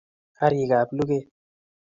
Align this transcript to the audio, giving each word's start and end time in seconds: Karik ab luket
Karik 0.37 0.71
ab 0.79 0.89
luket 0.97 1.25